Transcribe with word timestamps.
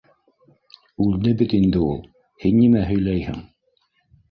Үлде 1.07 1.33
бит 1.41 1.53
инде 1.59 1.83
ул! 1.89 2.01
һин 2.47 2.59
нимә 2.63 2.85
һөйләйһең?! 2.91 3.41